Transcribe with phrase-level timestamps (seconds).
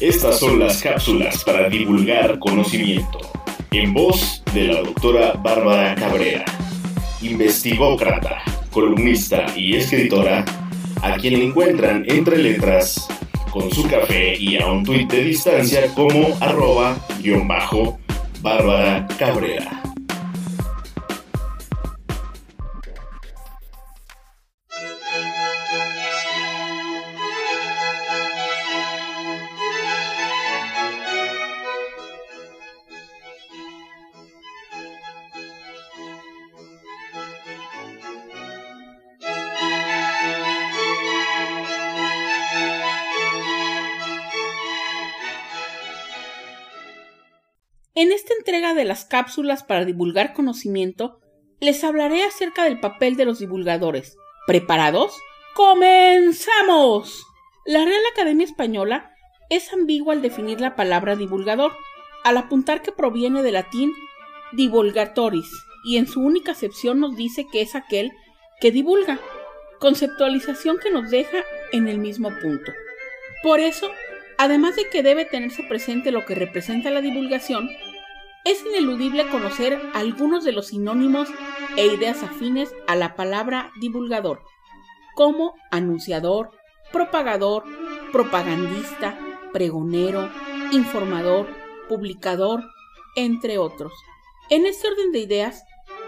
[0.00, 3.18] Estas son las cápsulas para divulgar conocimiento.
[3.70, 6.44] En voz de la doctora Bárbara Cabrera,
[7.22, 10.44] investigócrata, columnista y escritora,
[11.00, 13.08] a quien encuentran entre letras
[13.50, 17.98] con su café y a un tuit de distancia como arroba guion bajo
[18.42, 19.85] Bárbara Cabrera.
[47.98, 51.18] En esta entrega de las cápsulas para divulgar conocimiento,
[51.60, 54.18] les hablaré acerca del papel de los divulgadores.
[54.46, 55.18] ¿Preparados?
[55.54, 57.24] ¡Comenzamos!
[57.64, 59.14] La Real Academia Española
[59.48, 61.72] es ambigua al definir la palabra divulgador,
[62.22, 63.94] al apuntar que proviene del latín
[64.52, 65.48] divulgatoris,
[65.82, 68.12] y en su única acepción nos dice que es aquel
[68.60, 69.18] que divulga,
[69.80, 71.38] conceptualización que nos deja
[71.72, 72.72] en el mismo punto.
[73.42, 73.88] Por eso,
[74.38, 77.70] Además de que debe tenerse presente lo que representa la divulgación,
[78.46, 81.28] es ineludible conocer algunos de los sinónimos
[81.76, 84.40] e ideas afines a la palabra divulgador,
[85.16, 86.52] como anunciador,
[86.92, 87.64] propagador,
[88.12, 89.18] propagandista,
[89.52, 90.30] pregonero,
[90.70, 91.48] informador,
[91.88, 92.62] publicador,
[93.16, 93.92] entre otros.
[94.48, 95.64] En este orden de ideas,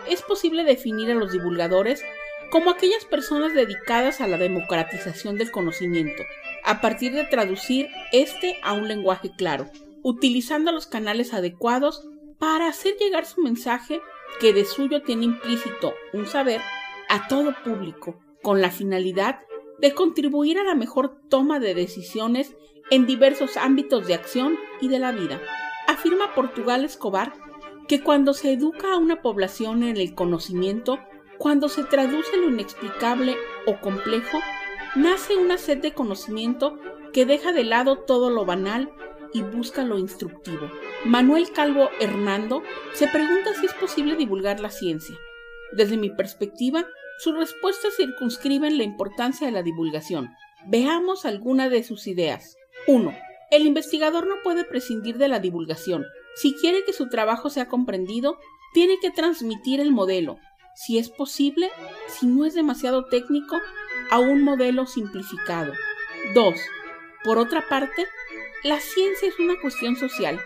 [0.08, 2.04] es posible definir a los divulgadores
[2.52, 6.22] como aquellas personas dedicadas a la democratización del conocimiento,
[6.64, 9.66] a partir de traducir este a un lenguaje claro,
[10.04, 12.08] utilizando los canales adecuados
[12.38, 14.00] para hacer llegar su mensaje
[14.40, 16.60] que de suyo tiene implícito un saber
[17.08, 19.40] a todo público, con la finalidad
[19.78, 22.54] de contribuir a la mejor toma de decisiones
[22.90, 25.40] en diversos ámbitos de acción y de la vida.
[25.86, 27.32] Afirma Portugal Escobar
[27.86, 30.98] que cuando se educa a una población en el conocimiento,
[31.38, 33.36] cuando se traduce lo inexplicable
[33.66, 34.38] o complejo,
[34.94, 36.78] nace una sed de conocimiento
[37.12, 38.92] que deja de lado todo lo banal
[39.32, 40.68] y busca lo instructivo.
[41.04, 45.16] Manuel Calvo Hernando se pregunta si es posible divulgar la ciencia.
[45.72, 46.86] Desde mi perspectiva,
[47.18, 50.30] su respuesta circunscribe en la importancia de la divulgación.
[50.66, 52.56] Veamos alguna de sus ideas.
[52.88, 53.14] 1.
[53.50, 56.04] El investigador no puede prescindir de la divulgación.
[56.34, 58.38] Si quiere que su trabajo sea comprendido,
[58.74, 60.38] tiene que transmitir el modelo,
[60.74, 61.70] si es posible,
[62.08, 63.56] si no es demasiado técnico,
[64.10, 65.72] a un modelo simplificado.
[66.34, 66.54] 2.
[67.24, 68.06] Por otra parte,
[68.64, 70.40] la ciencia es una cuestión social.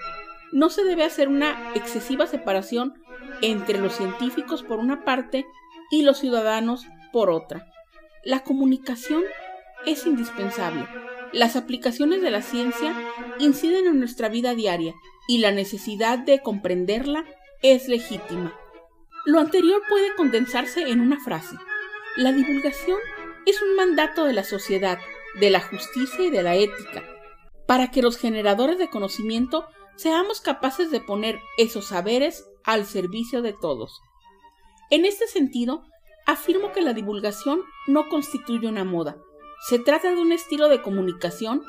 [0.53, 3.03] No se debe hacer una excesiva separación
[3.41, 5.47] entre los científicos por una parte
[5.91, 7.67] y los ciudadanos por otra.
[8.25, 9.25] La comunicación
[9.87, 10.87] es indispensable.
[11.33, 12.95] Las aplicaciones de la ciencia
[13.39, 14.95] inciden en nuestra vida diaria
[15.27, 17.25] y la necesidad de comprenderla
[17.63, 18.55] es legítima.
[19.25, 21.57] Lo anterior puede condensarse en una frase.
[22.17, 22.99] La divulgación
[23.47, 24.99] es un mandato de la sociedad,
[25.41, 27.03] de la justicia y de la ética,
[27.67, 29.67] para que los generadores de conocimiento
[29.97, 34.01] seamos capaces de poner esos saberes al servicio de todos.
[34.91, 35.85] En este sentido,
[36.27, 39.17] afirmo que la divulgación no constituye una moda,
[39.69, 41.63] se trata de un estilo de comunicación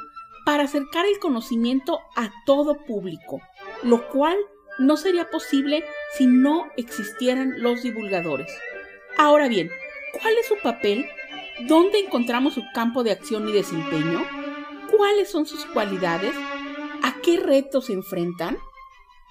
[0.45, 3.39] para acercar el conocimiento a todo público,
[3.83, 4.35] lo cual
[4.79, 5.85] no sería posible
[6.17, 8.51] si no existieran los divulgadores.
[9.17, 9.69] Ahora bien,
[10.19, 11.05] ¿cuál es su papel
[11.61, 14.25] ¿Dónde encontramos su campo de acción y desempeño?
[14.89, 16.33] ¿Cuáles son sus cualidades?
[17.03, 18.57] ¿A qué retos se enfrentan?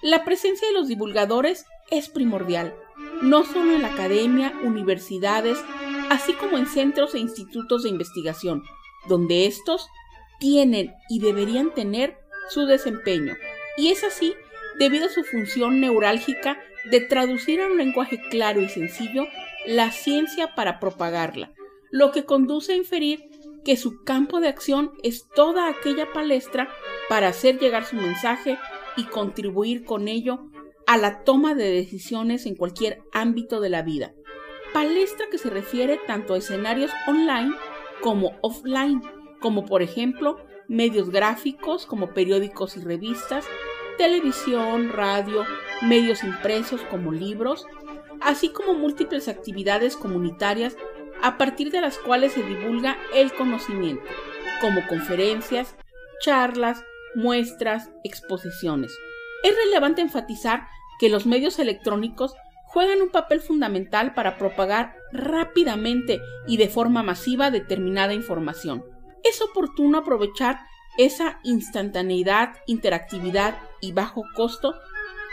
[0.03, 2.75] La presencia de los divulgadores es primordial,
[3.23, 5.57] no solo en la academia, universidades,
[6.11, 8.61] así como en centros e institutos de investigación,
[9.09, 9.87] donde estos
[10.39, 12.15] tienen y deberían tener
[12.49, 13.33] su desempeño.
[13.75, 14.35] Y es así
[14.77, 19.25] debido a su función neurálgica de traducir a un lenguaje claro y sencillo
[19.65, 21.51] la ciencia para propagarla,
[21.89, 23.31] lo que conduce a inferir
[23.63, 26.69] que su campo de acción es toda aquella palestra
[27.09, 28.57] para hacer llegar su mensaje
[28.97, 30.49] y contribuir con ello
[30.85, 34.13] a la toma de decisiones en cualquier ámbito de la vida.
[34.73, 37.53] Palestra que se refiere tanto a escenarios online
[38.01, 39.01] como offline,
[39.39, 40.37] como por ejemplo
[40.67, 43.45] medios gráficos como periódicos y revistas,
[43.97, 45.45] televisión, radio,
[45.81, 47.65] medios impresos como libros,
[48.21, 50.75] así como múltiples actividades comunitarias
[51.23, 54.03] a partir de las cuales se divulga el conocimiento,
[54.59, 55.75] como conferencias,
[56.21, 56.83] charlas,
[57.15, 58.93] muestras, exposiciones.
[59.41, 60.67] Es relevante enfatizar
[60.99, 62.35] que los medios electrónicos
[62.65, 68.83] juegan un papel fundamental para propagar rápidamente y de forma masiva determinada información.
[69.23, 70.59] Es oportuno aprovechar
[70.97, 74.75] esa instantaneidad, interactividad y bajo costo,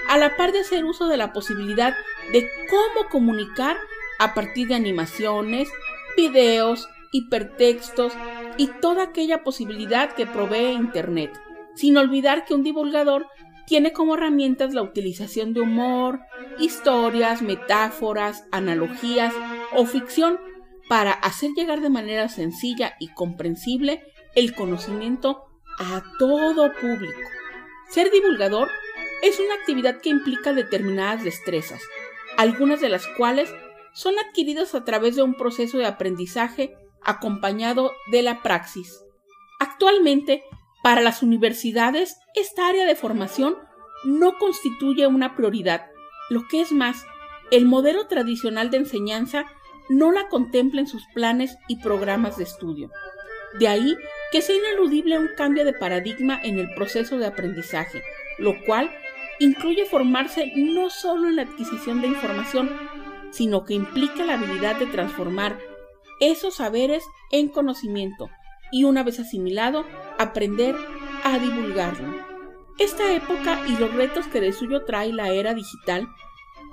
[0.08, 1.94] a la par de hacer uso de la posibilidad
[2.32, 3.76] de cómo comunicar
[4.20, 5.68] a partir de animaciones,
[6.16, 8.12] videos, hipertextos
[8.58, 11.32] y toda aquella posibilidad que provee Internet,
[11.74, 13.26] sin olvidar que un divulgador
[13.66, 16.20] tiene como herramientas la utilización de humor,
[16.58, 19.32] historias, metáforas, analogías
[19.74, 20.38] o ficción
[20.88, 24.02] para hacer llegar de manera sencilla y comprensible
[24.34, 25.46] el conocimiento
[25.78, 27.20] a todo público.
[27.88, 28.68] Ser divulgador
[29.22, 31.80] es una actividad que implica determinadas destrezas,
[32.36, 33.50] algunas de las cuales
[33.92, 39.00] son adquiridas a través de un proceso de aprendizaje acompañado de la praxis.
[39.58, 40.44] Actualmente,
[40.82, 43.56] para las universidades, esta área de formación
[44.04, 45.86] no constituye una prioridad.
[46.30, 47.04] Lo que es más,
[47.50, 49.46] el modelo tradicional de enseñanza
[49.88, 52.90] no la contempla en sus planes y programas de estudio.
[53.58, 53.96] De ahí
[54.30, 58.02] que sea ineludible un cambio de paradigma en el proceso de aprendizaje,
[58.38, 58.90] lo cual
[59.40, 62.70] incluye formarse no solo en la adquisición de información,
[63.30, 65.58] sino que implica la habilidad de transformar
[66.20, 68.28] esos saberes en conocimiento
[68.70, 69.84] y una vez asimilado,
[70.18, 70.76] aprender
[71.24, 72.14] a divulgarlo.
[72.78, 76.06] Esta época y los retos que de suyo trae la era digital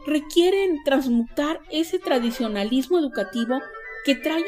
[0.06, 3.60] requieren transmutar ese tradicionalismo educativo
[4.06, 4.44] que trae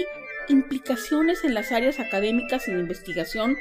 [0.47, 3.57] implicaciones en las áreas académicas y de investigación,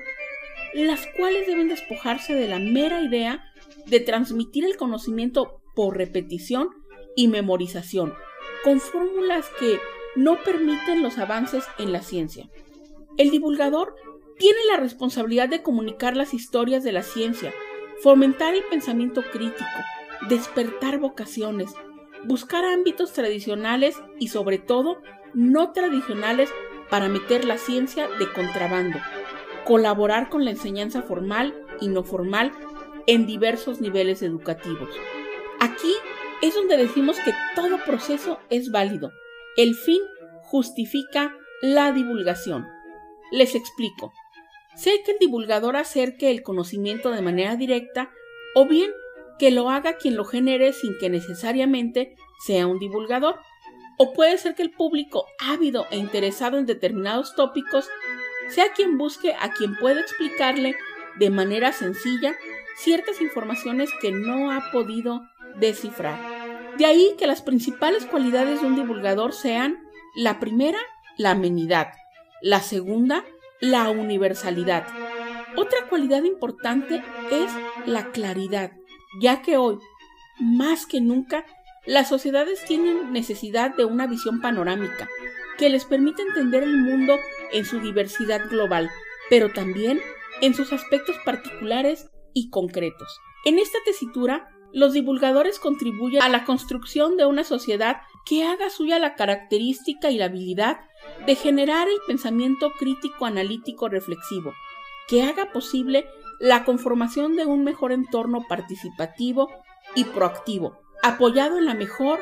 [0.74, 3.44] las cuales deben despojarse de la mera idea
[3.86, 6.68] de transmitir el conocimiento por repetición
[7.16, 8.14] y memorización,
[8.64, 9.78] con fórmulas que
[10.16, 12.48] no permiten los avances en la ciencia.
[13.16, 13.94] El divulgador
[14.38, 17.52] tiene la responsabilidad de comunicar las historias de la ciencia,
[18.02, 19.64] fomentar el pensamiento crítico,
[20.28, 21.72] despertar vocaciones,
[22.24, 25.00] buscar ámbitos tradicionales y sobre todo
[25.34, 26.50] no tradicionales
[26.90, 28.98] para meter la ciencia de contrabando,
[29.64, 32.52] colaborar con la enseñanza formal y no formal
[33.06, 34.88] en diversos niveles educativos.
[35.60, 35.92] Aquí
[36.42, 39.12] es donde decimos que todo proceso es válido.
[39.56, 40.00] El fin
[40.42, 42.66] justifica la divulgación.
[43.30, 44.12] Les explico.
[44.76, 48.10] Sé que el divulgador acerque el conocimiento de manera directa
[48.54, 48.92] o bien
[49.38, 52.14] que lo haga quien lo genere sin que necesariamente
[52.44, 53.40] sea un divulgador.
[53.98, 57.88] O puede ser que el público ávido e interesado en determinados tópicos
[58.48, 60.76] sea quien busque a quien pueda explicarle
[61.18, 62.36] de manera sencilla
[62.76, 65.22] ciertas informaciones que no ha podido
[65.60, 66.18] descifrar.
[66.76, 69.78] De ahí que las principales cualidades de un divulgador sean
[70.14, 70.78] la primera,
[71.16, 71.92] la amenidad,
[72.40, 73.24] la segunda,
[73.60, 74.86] la universalidad.
[75.56, 77.50] Otra cualidad importante es
[77.86, 78.72] la claridad,
[79.20, 79.78] ya que hoy,
[80.38, 81.44] más que nunca,
[81.86, 85.08] las sociedades tienen necesidad de una visión panorámica
[85.56, 87.16] que les permita entender el mundo
[87.50, 88.90] en su diversidad global,
[89.28, 90.00] pero también
[90.40, 93.20] en sus aspectos particulares y concretos.
[93.44, 98.98] En esta tesitura, los divulgadores contribuyen a la construcción de una sociedad que haga suya
[98.98, 100.80] la característica y la habilidad
[101.26, 104.52] de generar el pensamiento crítico analítico reflexivo,
[105.08, 106.06] que haga posible
[106.38, 109.48] la conformación de un mejor entorno participativo
[109.94, 112.20] y proactivo, apoyado en la mejor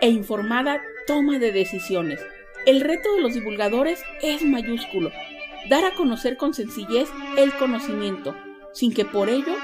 [0.00, 2.20] e informada toma de decisiones.
[2.66, 5.12] El reto de los divulgadores es mayúsculo,
[5.70, 7.08] dar a conocer con sencillez
[7.38, 8.34] el conocimiento,
[8.72, 9.54] sin que por ello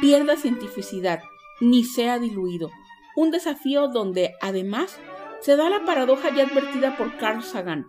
[0.00, 1.20] pierda cientificidad
[1.60, 2.70] ni sea diluido.
[3.16, 4.98] Un desafío donde, además,
[5.40, 7.86] se da la paradoja ya advertida por Carl Sagan,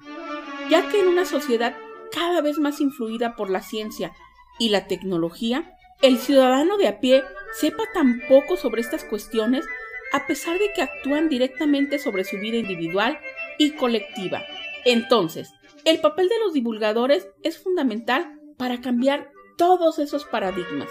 [0.70, 1.76] ya que en una sociedad
[2.12, 4.14] cada vez más influida por la ciencia
[4.58, 7.24] y la tecnología, el ciudadano de a pie
[7.54, 9.66] sepa tan poco sobre estas cuestiones
[10.12, 13.20] a pesar de que actúan directamente sobre su vida individual
[13.58, 14.44] y colectiva.
[14.86, 15.54] Entonces,
[15.86, 20.90] el papel de los divulgadores es fundamental para cambiar todos esos paradigmas.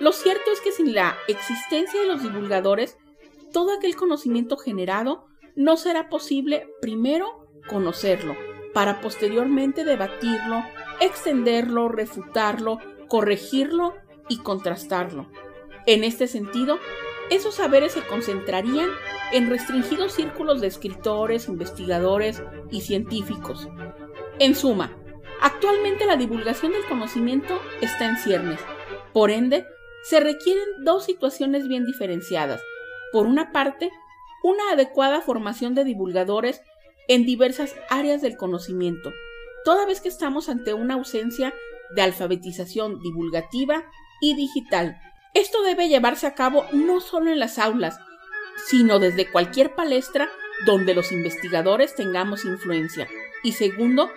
[0.00, 2.96] Lo cierto es que sin la existencia de los divulgadores,
[3.52, 5.26] todo aquel conocimiento generado
[5.56, 8.36] no será posible primero conocerlo,
[8.72, 10.62] para posteriormente debatirlo,
[11.00, 12.78] extenderlo, refutarlo,
[13.08, 13.94] corregirlo
[14.28, 15.28] y contrastarlo.
[15.86, 16.78] En este sentido,
[17.30, 18.88] esos saberes se concentrarían
[19.32, 23.68] en restringidos círculos de escritores, investigadores y científicos.
[24.38, 24.96] En suma,
[25.40, 28.60] actualmente la divulgación del conocimiento está en ciernes.
[29.12, 29.66] Por ende,
[30.08, 32.62] se requieren dos situaciones bien diferenciadas.
[33.12, 33.90] Por una parte,
[34.42, 36.62] una adecuada formación de divulgadores
[37.08, 39.12] en diversas áreas del conocimiento,
[39.64, 41.52] toda vez que estamos ante una ausencia
[41.94, 43.84] de alfabetización divulgativa
[44.20, 44.98] y digital.
[45.34, 47.98] Esto debe llevarse a cabo no solo en las aulas,
[48.66, 50.30] sino desde cualquier palestra
[50.66, 53.08] donde los investigadores tengamos influencia.
[53.42, 54.10] Y segundo,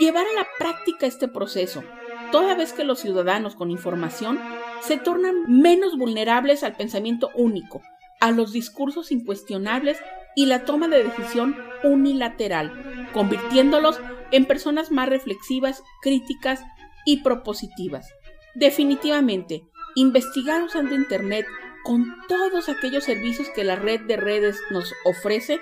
[0.00, 1.82] llevar a la práctica este proceso,
[2.30, 4.38] toda vez que los ciudadanos con información
[4.80, 7.82] se tornan menos vulnerables al pensamiento único,
[8.20, 9.98] a los discursos incuestionables
[10.34, 16.62] y la toma de decisión unilateral, convirtiéndolos en personas más reflexivas, críticas
[17.04, 18.08] y propositivas.
[18.54, 19.62] Definitivamente,
[19.94, 21.46] investigar usando Internet
[21.84, 25.60] con todos aquellos servicios que la red de redes nos ofrece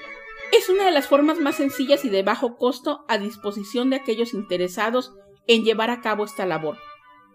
[0.53, 4.35] es una de las formas más sencillas y de bajo costo a disposición de aquellos
[4.35, 5.15] interesados
[5.47, 6.79] en llevar a cabo esta labor.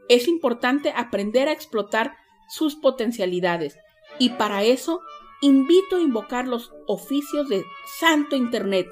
[0.07, 3.77] Es importante aprender a explotar sus potencialidades
[4.17, 5.01] y para eso
[5.41, 7.63] invito a invocar los oficios de
[7.99, 8.87] Santo Internet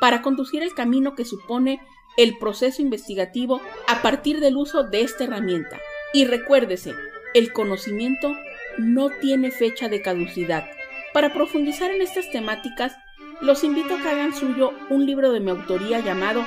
[0.00, 1.80] para conducir el camino que supone
[2.16, 5.78] el proceso investigativo a partir del uso de esta herramienta.
[6.12, 6.94] Y recuérdese,
[7.34, 8.32] el conocimiento
[8.78, 10.64] no tiene fecha de caducidad.
[11.12, 12.94] Para profundizar en estas temáticas,
[13.40, 16.44] los invito a que hagan suyo un libro de mi autoría llamado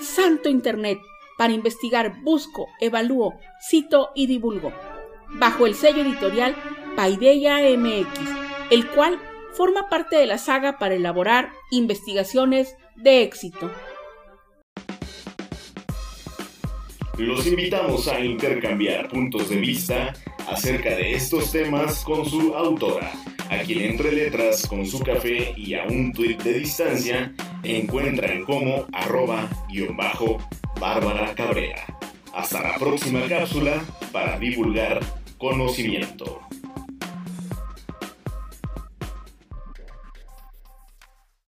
[0.00, 0.98] Santo Internet,
[1.36, 3.38] para investigar, busco, evalúo,
[3.68, 4.72] cito y divulgo,
[5.30, 6.54] bajo el sello editorial
[6.96, 8.18] Paideia MX,
[8.70, 9.20] el cual
[9.52, 13.70] forma parte de la saga para elaborar investigaciones de éxito.
[17.18, 20.12] Los invitamos a intercambiar puntos de vista
[20.48, 23.10] acerca de estos temas con su autora,
[23.48, 28.86] a quien entre letras con su café y a un tuit de distancia encuentran como
[28.92, 30.38] arroba guion bajo
[30.80, 31.84] Bárbara Cabrera.
[32.34, 35.00] Hasta la próxima cápsula para divulgar
[35.38, 36.45] conocimiento.